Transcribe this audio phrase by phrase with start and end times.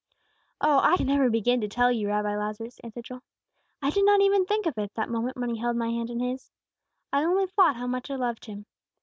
[0.61, 3.21] "Oh, I can never begin to tell you, Rabbi Lazarus," answered Joel.
[3.83, 6.19] "I did not even think of it that moment when He held my hand in
[6.19, 6.49] His.
[7.13, 8.65] I only thought how much I loved Him.